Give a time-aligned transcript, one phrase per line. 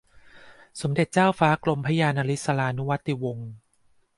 [0.81, 3.49] สมเด็จเจ้าฟ้ากรมพระยานริศรานุวัติวงศ์